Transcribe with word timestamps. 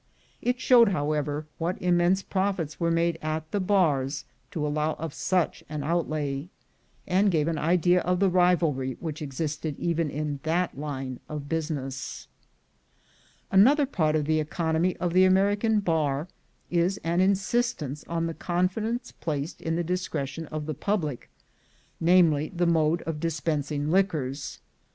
It 0.41 0.59
showed, 0.59 0.89
however, 0.89 1.45
what 1.59 1.79
immense 1.79 2.23
profits 2.23 2.79
were 2.79 2.89
made 2.89 3.19
at 3.21 3.51
the 3.51 3.59
bars 3.59 4.25
to 4.49 4.65
allow 4.65 4.93
of 4.93 5.13
such 5.13 5.63
an 5.69 5.83
outlay, 5.83 6.49
and 7.05 7.29
gave 7.29 7.47
an 7.47 7.59
idea 7.59 7.99
of 8.01 8.19
the 8.19 8.27
rivalry 8.31 8.97
which 8.99 9.21
existed 9.21 9.77
even 9.77 10.09
in 10.09 10.39
that 10.41 10.75
line 10.75 11.19
of 11.29 11.47
business. 11.47 12.27
Another 13.51 13.85
part 13.85 14.15
of 14.15 14.25
the 14.25 14.39
economy 14.39 14.97
of 14.97 15.13
the 15.13 15.23
American 15.23 15.79
bar 15.81 16.27
is 16.71 16.97
an 17.03 17.21
instance 17.21 18.01
of 18.07 18.25
the 18.25 18.33
confidence 18.33 19.11
placed 19.11 19.61
in 19.61 19.75
the 19.75 19.83
discre 19.83 20.25
tion 20.25 20.47
of 20.47 20.65
the 20.65 20.73
public— 20.73 21.29
namely, 21.99 22.49
the 22.55 22.65
mode 22.65 23.03
of 23.03 23.19
dispensing 23.19 23.91
liquors. 23.91 24.61